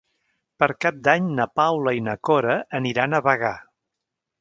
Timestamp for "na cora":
2.09-2.59